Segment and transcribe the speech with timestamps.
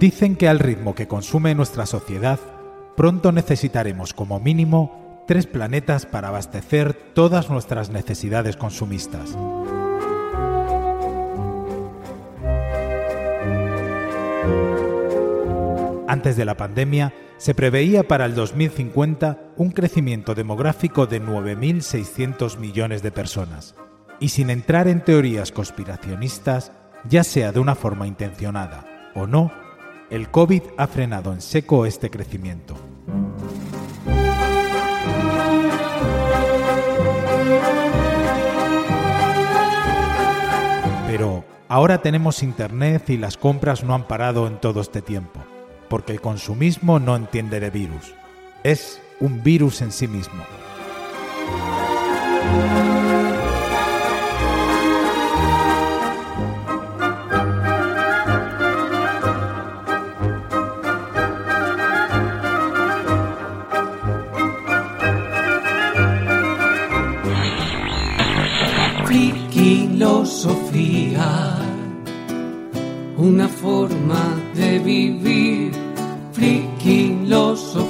[0.00, 2.40] Dicen que al ritmo que consume nuestra sociedad,
[2.96, 9.36] pronto necesitaremos como mínimo tres planetas para abastecer todas nuestras necesidades consumistas.
[16.08, 23.02] Antes de la pandemia, se preveía para el 2050 un crecimiento demográfico de 9.600 millones
[23.02, 23.74] de personas.
[24.18, 26.72] Y sin entrar en teorías conspiracionistas,
[27.06, 29.52] ya sea de una forma intencionada o no,
[30.10, 32.74] el COVID ha frenado en seco este crecimiento.
[41.06, 45.40] Pero ahora tenemos Internet y las compras no han parado en todo este tiempo,
[45.88, 48.14] porque el consumismo no entiende de virus.
[48.64, 50.44] Es un virus en sí mismo.
[73.70, 75.70] Forma de vivir,
[76.32, 77.89] friquilosofía.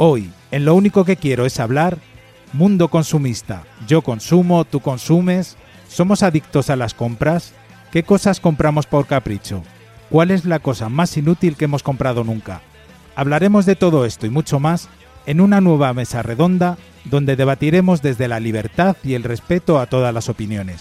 [0.00, 1.98] Hoy, en lo único que quiero es hablar,
[2.52, 3.64] mundo consumista.
[3.88, 5.56] Yo consumo, tú consumes,
[5.88, 7.52] somos adictos a las compras.
[7.90, 9.64] ¿Qué cosas compramos por capricho?
[10.08, 12.62] ¿Cuál es la cosa más inútil que hemos comprado nunca?
[13.16, 14.88] Hablaremos de todo esto y mucho más
[15.26, 20.14] en una nueva mesa redonda donde debatiremos desde la libertad y el respeto a todas
[20.14, 20.80] las opiniones.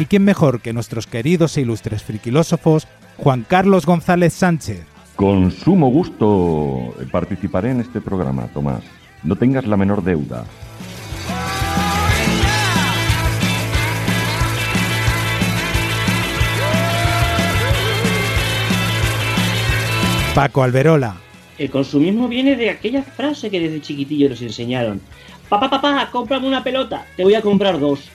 [0.00, 2.88] ¿Y quién mejor que nuestros queridos e ilustres friquilósofos
[3.18, 8.82] Juan Carlos González Sánchez, Con sumo gusto participaré en este programa, Tomás.
[9.22, 10.46] No tengas la menor deuda.
[20.34, 21.16] Paco Alberola,
[21.58, 25.02] El consumismo viene de aquella frase que desde chiquitillo nos enseñaron.
[25.50, 28.10] Papá, papá, cómprame una pelota, te voy a comprar dos.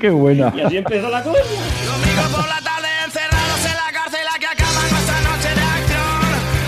[0.00, 0.52] ¡Qué buena!
[0.56, 1.38] Y así empezó la cosa.
[1.38, 6.20] Domingo por la tarde encerrados en la cárcel a que acaba nuestra noche de acción.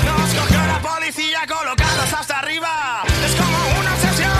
[0.06, 3.02] Nos cogió la policía colocados hasta arriba.
[3.24, 4.30] Es como una obsesión.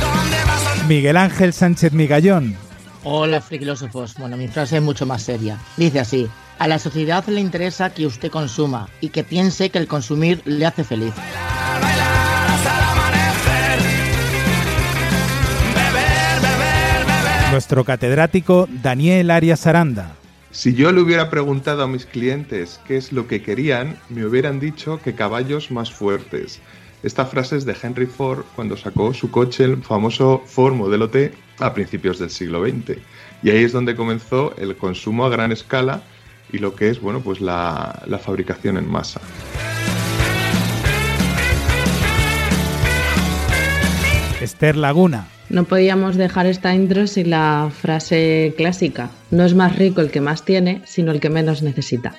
[0.00, 0.86] ¿Dónde vas?
[0.88, 2.56] Miguel Ángel Sánchez Migallón,
[3.04, 4.14] Hola, filósofos.
[4.14, 5.58] Bueno, mi frase es mucho más seria.
[5.76, 6.28] Dice así:
[6.60, 10.64] A la sociedad le interesa que usted consuma y que piense que el consumir le
[10.66, 11.12] hace feliz.
[11.14, 11.41] Bailar
[17.52, 20.16] nuestro catedrático Daniel Arias Aranda,
[20.52, 24.58] Si yo le hubiera preguntado a mis clientes qué es lo que querían, me hubieran
[24.58, 26.62] dicho que caballos más fuertes.
[27.02, 31.34] Esta frase es de Henry Ford cuando sacó su coche, el famoso Ford Modelo T,
[31.58, 32.96] a principios del siglo XX.
[33.42, 36.02] Y ahí es donde comenzó el consumo a gran escala
[36.50, 39.20] y lo que es, bueno, pues la, la fabricación en masa.
[44.40, 49.10] Esther Laguna, No podíamos dejar esta intro sin la frase clásica.
[49.30, 52.14] No es más rico el que más tiene, sino el que menos necesita.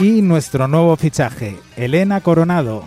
[0.00, 2.84] Y nuestro nuevo fichaje, Elena Coronado.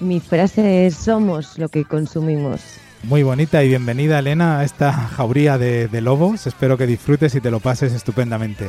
[0.00, 2.60] Mi frase es somos lo que consumimos.
[3.04, 6.46] Muy bonita y bienvenida Elena a esta jauría de, de lobos.
[6.46, 8.68] Espero que disfrutes y te lo pases estupendamente.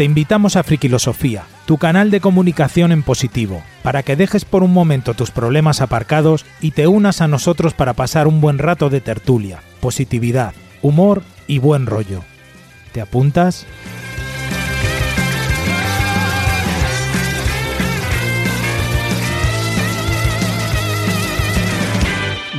[0.00, 4.72] Te invitamos a Frikilosofía, tu canal de comunicación en positivo, para que dejes por un
[4.72, 9.02] momento tus problemas aparcados y te unas a nosotros para pasar un buen rato de
[9.02, 12.24] tertulia, positividad, humor y buen rollo.
[12.92, 13.66] ¿Te apuntas?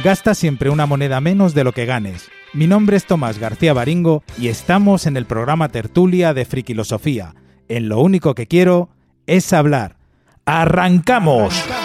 [0.03, 2.29] Gasta siempre una moneda menos de lo que ganes.
[2.53, 7.33] Mi nombre es Tomás García Baringo y estamos en el programa Tertulia de Frikilosofía.
[7.69, 8.89] En lo único que quiero
[9.25, 9.95] es hablar.
[10.43, 11.53] ¡Arrancamos!
[11.53, 11.80] I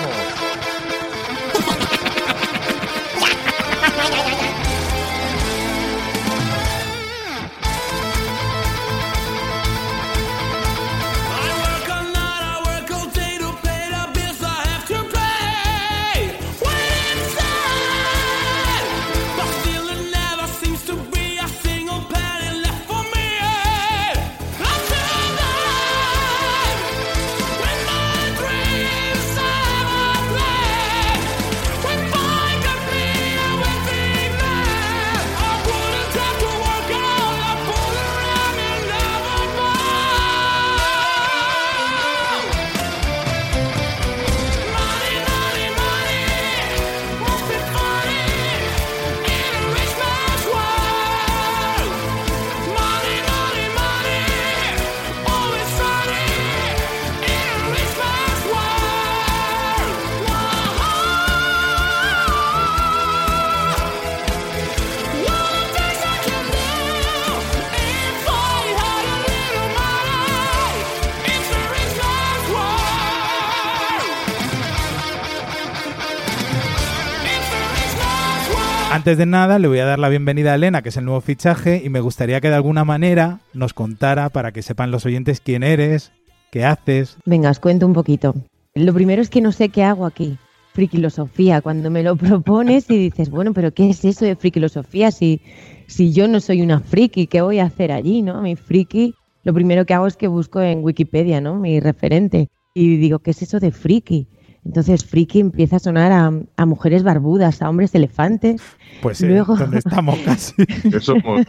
[78.96, 81.20] Antes de nada, le voy a dar la bienvenida a Elena, que es el nuevo
[81.20, 85.42] fichaje, y me gustaría que de alguna manera nos contara para que sepan los oyentes
[85.42, 86.12] quién eres,
[86.50, 87.18] qué haces.
[87.26, 88.34] Venga, os cuento un poquito.
[88.74, 90.38] Lo primero es que no sé qué hago aquí.
[90.72, 95.10] Frikilosofía, cuando me lo propones y dices, bueno, pero ¿qué es eso de frikilosofía?
[95.10, 95.42] Si,
[95.86, 98.40] si yo no soy una friki, ¿qué voy a hacer allí, no?
[98.40, 99.14] Mi friki,
[99.44, 101.56] lo primero que hago es que busco en Wikipedia, ¿no?
[101.56, 102.48] Mi referente.
[102.72, 104.26] Y digo, ¿qué es eso de friki?
[104.66, 108.60] Entonces, friki empieza a sonar a, a mujeres barbudas, a hombres elefantes.
[109.00, 110.54] Pues eh, Luego- donde estamos casi.
[111.00, 111.46] Somos.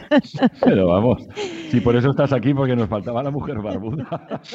[0.64, 1.26] Pero vamos,
[1.70, 4.40] si por eso estás aquí, porque nos faltaba la mujer barbuda.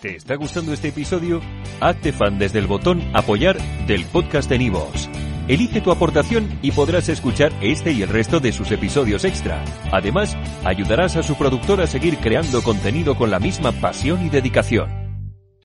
[0.00, 1.40] ¿Te está gustando este episodio?
[1.80, 5.08] Hazte fan desde el botón Apoyar del podcast de Nivos.
[5.48, 9.64] Elige tu aportación y podrás escuchar este y el resto de sus episodios extra.
[9.90, 14.88] Además, ayudarás a su productor a seguir creando contenido con la misma pasión y dedicación.